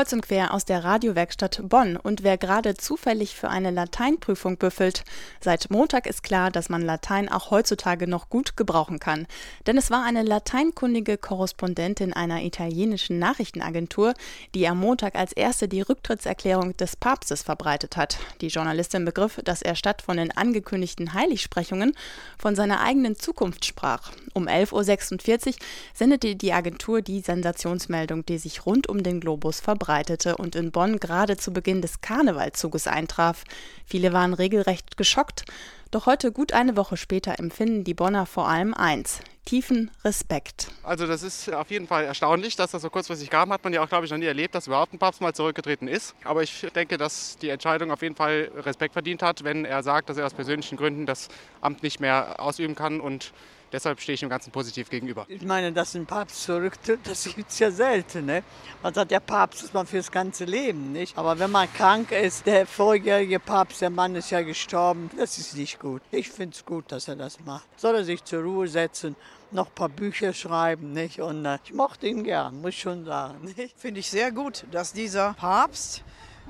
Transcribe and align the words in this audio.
Kreuz 0.00 0.14
und 0.14 0.22
quer 0.22 0.54
aus 0.54 0.64
der 0.64 0.82
Radiowerkstatt 0.82 1.60
Bonn 1.62 1.98
und 1.98 2.22
wer 2.22 2.38
gerade 2.38 2.74
zufällig 2.74 3.36
für 3.36 3.50
eine 3.50 3.70
Lateinprüfung 3.70 4.56
büffelt. 4.56 5.04
Seit 5.42 5.68
Montag 5.68 6.06
ist 6.06 6.22
klar, 6.22 6.50
dass 6.50 6.70
man 6.70 6.80
Latein 6.80 7.28
auch 7.28 7.50
heutzutage 7.50 8.06
noch 8.06 8.30
gut 8.30 8.56
gebrauchen 8.56 8.98
kann. 8.98 9.26
Denn 9.66 9.76
es 9.76 9.90
war 9.90 10.02
eine 10.02 10.22
lateinkundige 10.22 11.18
Korrespondentin 11.18 12.14
einer 12.14 12.42
italienischen 12.42 13.18
Nachrichtenagentur, 13.18 14.14
die 14.54 14.66
am 14.66 14.78
Montag 14.78 15.16
als 15.16 15.34
erste 15.34 15.68
die 15.68 15.82
Rücktrittserklärung 15.82 16.74
des 16.78 16.96
Papstes 16.96 17.42
verbreitet 17.42 17.98
hat. 17.98 18.16
Die 18.40 18.48
Journalistin 18.48 19.04
begriff, 19.04 19.38
dass 19.44 19.60
er 19.60 19.74
statt 19.74 20.00
von 20.00 20.16
den 20.16 20.34
angekündigten 20.34 21.12
Heiligsprechungen 21.12 21.92
von 22.38 22.56
seiner 22.56 22.80
eigenen 22.80 23.16
Zukunft 23.16 23.66
sprach. 23.66 24.12
Um 24.32 24.48
11.46 24.48 25.48
Uhr 25.48 25.54
sendete 25.92 26.36
die 26.36 26.54
Agentur 26.54 27.02
die 27.02 27.20
Sensationsmeldung, 27.20 28.24
die 28.24 28.38
sich 28.38 28.64
rund 28.64 28.88
um 28.88 29.02
den 29.02 29.20
Globus 29.20 29.60
verbreitete 29.60 29.89
verbreitete 29.90 30.36
und 30.36 30.54
in 30.54 30.70
Bonn 30.70 31.00
gerade 31.00 31.36
zu 31.36 31.52
Beginn 31.52 31.82
des 31.82 32.00
Karnevalzuges 32.00 32.86
eintraf. 32.86 33.42
Viele 33.84 34.12
waren 34.12 34.34
regelrecht 34.34 34.96
geschockt. 34.96 35.44
Doch 35.90 36.06
heute, 36.06 36.30
gut 36.30 36.52
eine 36.52 36.76
Woche 36.76 36.96
später, 36.96 37.40
empfinden 37.40 37.82
die 37.82 37.94
Bonner 37.94 38.24
vor 38.24 38.48
allem 38.48 38.72
eins: 38.72 39.18
tiefen 39.46 39.90
Respekt. 40.04 40.68
Also, 40.84 41.08
das 41.08 41.24
ist 41.24 41.52
auf 41.52 41.72
jeden 41.72 41.88
Fall 41.88 42.04
erstaunlich, 42.04 42.54
dass 42.54 42.70
das 42.70 42.82
so 42.82 42.90
kurzfristig 42.90 43.30
kam. 43.30 43.52
Hat 43.52 43.64
man 43.64 43.72
ja 43.72 43.82
auch, 43.82 43.88
glaube 43.88 44.04
ich, 44.04 44.12
noch 44.12 44.18
nie 44.18 44.26
erlebt, 44.26 44.54
dass 44.54 44.68
überhaupt 44.68 44.92
ein 44.92 45.00
Papst 45.00 45.20
mal 45.20 45.34
zurückgetreten 45.34 45.88
ist. 45.88 46.14
Aber 46.22 46.44
ich 46.44 46.64
denke, 46.72 46.96
dass 46.96 47.36
die 47.38 47.48
Entscheidung 47.48 47.90
auf 47.90 48.02
jeden 48.02 48.14
Fall 48.14 48.48
Respekt 48.58 48.92
verdient 48.92 49.22
hat, 49.22 49.42
wenn 49.42 49.64
er 49.64 49.82
sagt, 49.82 50.08
dass 50.08 50.16
er 50.16 50.26
aus 50.26 50.34
persönlichen 50.34 50.76
Gründen 50.76 51.04
das 51.04 51.26
Amt 51.60 51.82
nicht 51.82 51.98
mehr 51.98 52.36
ausüben 52.38 52.76
kann 52.76 53.00
und 53.00 53.32
Deshalb 53.72 54.00
stehe 54.00 54.14
ich 54.14 54.20
dem 54.20 54.28
Ganzen 54.28 54.50
positiv 54.50 54.90
gegenüber. 54.90 55.26
Ich 55.28 55.42
meine, 55.42 55.72
dass 55.72 55.94
ein 55.94 56.06
Papst 56.06 56.42
zurücktritt, 56.42 57.00
das 57.04 57.24
gibt 57.24 57.50
es 57.50 57.58
ja 57.58 57.70
selten. 57.70 58.26
Ne? 58.26 58.42
Man 58.82 58.92
sagt, 58.92 59.10
der 59.10 59.20
Papst 59.20 59.62
ist 59.62 59.74
man 59.74 59.86
fürs 59.86 60.10
ganze 60.10 60.44
Leben. 60.44 60.92
nicht. 60.92 61.16
Aber 61.16 61.38
wenn 61.38 61.50
man 61.50 61.72
krank 61.72 62.12
ist, 62.12 62.46
der 62.46 62.66
vorjährige 62.66 63.38
Papst, 63.38 63.80
der 63.80 63.90
Mann 63.90 64.14
ist 64.16 64.30
ja 64.30 64.42
gestorben, 64.42 65.10
das 65.16 65.38
ist 65.38 65.56
nicht 65.56 65.78
gut. 65.78 66.02
Ich 66.10 66.30
finde 66.30 66.54
es 66.56 66.64
gut, 66.64 66.90
dass 66.90 67.08
er 67.08 67.16
das 67.16 67.38
macht. 67.44 67.66
Soll 67.76 67.94
er 67.96 68.04
sich 68.04 68.24
zur 68.24 68.42
Ruhe 68.42 68.68
setzen, 68.68 69.16
noch 69.50 69.68
ein 69.68 69.74
paar 69.74 69.88
Bücher 69.88 70.32
schreiben. 70.32 70.92
Nicht? 70.92 71.20
Und 71.20 71.44
äh, 71.44 71.58
ich 71.64 71.72
mochte 71.72 72.06
ihn 72.06 72.24
gern, 72.24 72.60
muss 72.60 72.70
ich 72.70 72.80
schon 72.80 73.04
sagen. 73.04 73.54
Finde 73.76 74.00
ich 74.00 74.10
sehr 74.10 74.32
gut, 74.32 74.64
dass 74.70 74.92
dieser 74.92 75.34
Papst 75.34 76.02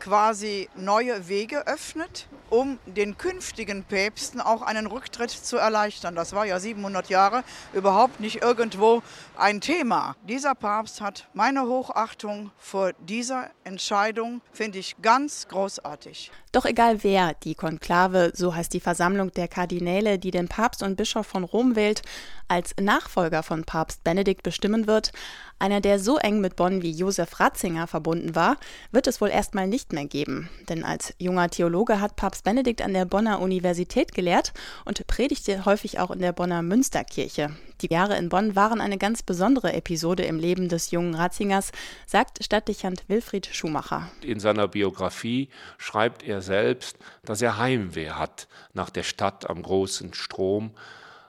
quasi 0.00 0.68
neue 0.74 1.28
Wege 1.28 1.66
öffnet, 1.66 2.26
um 2.54 2.78
den 2.86 3.18
künftigen 3.18 3.82
Päpsten 3.82 4.40
auch 4.40 4.62
einen 4.62 4.86
Rücktritt 4.86 5.30
zu 5.30 5.56
erleichtern. 5.56 6.14
Das 6.14 6.34
war 6.34 6.46
ja 6.46 6.60
700 6.60 7.08
Jahre 7.08 7.42
überhaupt 7.72 8.20
nicht 8.20 8.42
irgendwo 8.42 9.02
ein 9.36 9.60
Thema. 9.60 10.14
Dieser 10.28 10.54
Papst 10.54 11.00
hat 11.00 11.26
meine 11.34 11.62
Hochachtung 11.62 12.52
vor 12.56 12.92
dieser 13.00 13.50
Entscheidung, 13.64 14.40
finde 14.52 14.78
ich 14.78 14.94
ganz 15.02 15.48
großartig. 15.48 16.30
Doch 16.52 16.64
egal 16.64 17.02
wer, 17.02 17.34
die 17.34 17.56
Konklave, 17.56 18.30
so 18.34 18.54
heißt 18.54 18.72
die 18.72 18.80
Versammlung 18.80 19.32
der 19.32 19.48
Kardinäle, 19.48 20.20
die 20.20 20.30
den 20.30 20.46
Papst 20.46 20.84
und 20.84 20.94
Bischof 20.94 21.26
von 21.26 21.42
Rom 21.42 21.74
wählt, 21.74 22.02
als 22.46 22.74
Nachfolger 22.80 23.42
von 23.42 23.64
Papst 23.64 24.04
Benedikt 24.04 24.44
bestimmen 24.44 24.86
wird, 24.86 25.10
einer, 25.58 25.80
der 25.80 25.98
so 25.98 26.18
eng 26.18 26.40
mit 26.40 26.56
Bonn 26.56 26.82
wie 26.82 26.90
Josef 26.90 27.40
Ratzinger 27.40 27.86
verbunden 27.86 28.34
war, 28.34 28.56
wird 28.92 29.06
es 29.06 29.20
wohl 29.20 29.30
erstmal 29.30 29.66
nicht 29.66 29.92
mehr 29.92 30.04
geben. 30.04 30.50
Denn 30.68 30.84
als 30.84 31.14
junger 31.18 31.48
Theologe 31.48 32.00
hat 32.00 32.16
Papst 32.16 32.43
Benedikt 32.44 32.82
an 32.82 32.94
der 32.94 33.06
Bonner 33.06 33.40
Universität 33.40 34.14
gelehrt 34.14 34.52
und 34.84 35.06
predigte 35.08 35.64
häufig 35.64 35.98
auch 35.98 36.10
in 36.10 36.20
der 36.20 36.32
Bonner 36.32 36.62
Münsterkirche. 36.62 37.50
Die 37.80 37.92
Jahre 37.92 38.16
in 38.16 38.28
Bonn 38.28 38.54
waren 38.54 38.80
eine 38.80 38.98
ganz 38.98 39.22
besondere 39.22 39.72
Episode 39.72 40.22
im 40.22 40.38
Leben 40.38 40.68
des 40.68 40.90
jungen 40.92 41.14
Ratzingers, 41.14 41.72
sagt 42.06 42.44
Stadtdechant 42.44 43.04
Wilfried 43.08 43.46
Schumacher. 43.46 44.10
In 44.22 44.38
seiner 44.38 44.68
Biografie 44.68 45.48
schreibt 45.78 46.22
er 46.22 46.42
selbst, 46.42 46.98
dass 47.24 47.42
er 47.42 47.58
Heimweh 47.58 48.10
hat 48.10 48.46
nach 48.74 48.90
der 48.90 49.02
Stadt 49.02 49.50
am 49.50 49.62
großen 49.62 50.14
Strom. 50.14 50.70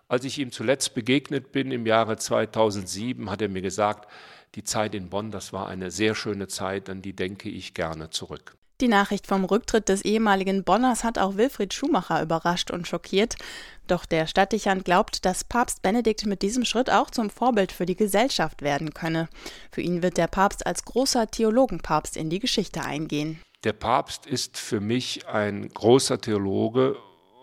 Als 0.07 0.23
ich 0.23 0.37
ihm 0.37 0.51
zuletzt 0.51 0.93
begegnet 0.93 1.51
bin 1.51 1.71
im 1.71 1.85
Jahre 1.85 2.17
2007, 2.17 3.31
hat 3.31 3.41
er 3.41 3.49
mir 3.49 3.61
gesagt, 3.61 4.07
die 4.53 4.63
Zeit 4.63 4.95
in 4.95 5.09
Bonn, 5.09 5.31
das 5.31 5.51
war 5.51 5.67
eine 5.67 5.91
sehr 5.91 6.13
schöne 6.13 6.47
Zeit, 6.47 6.89
an 6.89 7.01
die 7.01 7.13
denke 7.13 7.49
ich 7.49 7.73
gerne 7.73 8.09
zurück. 8.09 8.55
Die 8.81 8.89
Nachricht 8.89 9.25
vom 9.25 9.45
Rücktritt 9.45 9.87
des 9.87 10.03
ehemaligen 10.03 10.65
Bonners 10.65 11.05
hat 11.05 11.17
auch 11.17 11.37
Wilfried 11.37 11.73
Schumacher 11.73 12.21
überrascht 12.21 12.71
und 12.71 12.87
schockiert. 12.87 13.35
Doch 13.87 14.05
der 14.05 14.27
Stadtdechant 14.27 14.83
glaubt, 14.83 15.23
dass 15.23 15.45
Papst 15.45 15.81
Benedikt 15.81 16.25
mit 16.25 16.41
diesem 16.41 16.65
Schritt 16.65 16.89
auch 16.89 17.09
zum 17.09 17.29
Vorbild 17.29 17.71
für 17.71 17.85
die 17.85 17.95
Gesellschaft 17.95 18.61
werden 18.61 18.93
könne. 18.93 19.29
Für 19.71 19.79
ihn 19.79 20.03
wird 20.03 20.17
der 20.17 20.27
Papst 20.27 20.67
als 20.67 20.83
großer 20.83 21.31
Theologenpapst 21.31 22.17
in 22.17 22.29
die 22.29 22.39
Geschichte 22.39 22.81
eingehen. 22.83 23.39
Der 23.63 23.71
Papst 23.73 24.25
ist 24.25 24.57
für 24.57 24.81
mich 24.81 25.25
ein 25.25 25.69
großer 25.69 26.19
Theologe 26.19 26.97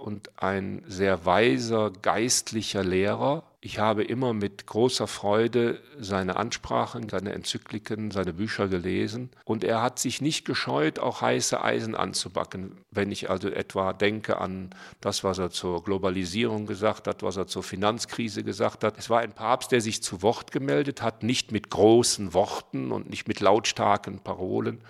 und 0.05 0.31
ein 0.37 0.85
sehr 0.87 1.25
weiser 1.25 1.91
geistlicher 1.91 2.85
Lehrer. 2.85 3.45
Ich 3.65 3.79
habe 3.79 4.03
immer 4.03 4.35
mit 4.35 4.67
großer 4.67 5.07
Freude 5.07 5.81
seine 5.97 6.35
Ansprachen, 6.35 7.09
seine 7.09 7.33
Enzykliken, 7.33 8.11
seine 8.11 8.33
Bücher 8.33 8.67
gelesen. 8.67 9.31
Und 9.45 9.63
er 9.63 9.81
hat 9.81 10.01
sich 10.01 10.21
nicht 10.21 10.45
gescheut, 10.45 10.99
auch 10.99 11.21
heiße 11.21 11.63
Eisen 11.63 11.95
anzubacken. 11.95 12.81
Wenn 12.91 13.13
ich 13.13 13.31
also 13.31 13.49
etwa 13.49 13.93
denke 13.93 14.39
an 14.39 14.71
das, 15.01 15.23
was 15.23 15.39
er 15.39 15.51
zur 15.51 15.85
Globalisierung 15.85 16.67
gesagt 16.67 17.07
hat, 17.07 17.23
was 17.23 17.37
er 17.37 17.47
zur 17.47 17.63
Finanzkrise 17.63 18.43
gesagt 18.43 18.83
hat. 18.83 18.99
Es 18.99 19.09
war 19.09 19.21
ein 19.21 19.33
Papst, 19.33 19.71
der 19.71 19.81
sich 19.81 20.03
zu 20.03 20.23
Wort 20.23 20.51
gemeldet 20.51 21.01
hat, 21.01 21.23
nicht 21.23 21.53
mit 21.53 21.71
großen 21.71 22.35
Worten 22.35 22.91
und 22.91 23.11
nicht 23.11 23.29
mit 23.29 23.39
lautstarken 23.39 24.19
Parolen, 24.19 24.81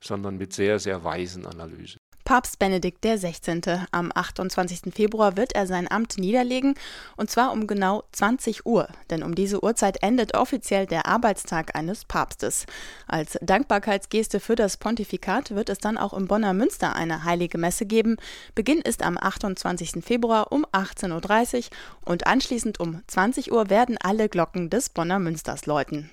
sondern 0.00 0.38
mit 0.38 0.54
sehr, 0.54 0.78
sehr 0.78 1.04
weisen 1.04 1.44
Analysen. 1.44 2.00
Papst 2.32 2.58
Benedikt 2.58 3.04
XVI. 3.04 3.60
Am 3.90 4.10
28. 4.14 4.94
Februar 4.94 5.36
wird 5.36 5.54
er 5.54 5.66
sein 5.66 5.86
Amt 5.90 6.16
niederlegen, 6.16 6.76
und 7.14 7.28
zwar 7.28 7.52
um 7.52 7.66
genau 7.66 8.04
20 8.12 8.64
Uhr, 8.64 8.88
denn 9.10 9.22
um 9.22 9.34
diese 9.34 9.62
Uhrzeit 9.62 10.02
endet 10.02 10.34
offiziell 10.34 10.86
der 10.86 11.04
Arbeitstag 11.04 11.76
eines 11.76 12.06
Papstes. 12.06 12.64
Als 13.06 13.38
Dankbarkeitsgeste 13.42 14.40
für 14.40 14.54
das 14.54 14.78
Pontifikat 14.78 15.50
wird 15.54 15.68
es 15.68 15.76
dann 15.76 15.98
auch 15.98 16.14
im 16.14 16.26
Bonner 16.26 16.54
Münster 16.54 16.96
eine 16.96 17.24
heilige 17.24 17.58
Messe 17.58 17.84
geben. 17.84 18.16
Beginn 18.54 18.80
ist 18.80 19.02
am 19.02 19.18
28. 19.18 20.02
Februar 20.02 20.52
um 20.52 20.64
18.30 20.72 21.66
Uhr 21.66 22.12
und 22.12 22.26
anschließend 22.26 22.80
um 22.80 23.02
20 23.08 23.52
Uhr 23.52 23.68
werden 23.68 23.98
alle 24.02 24.30
Glocken 24.30 24.70
des 24.70 24.88
Bonner 24.88 25.18
Münsters 25.18 25.66
läuten. 25.66 26.10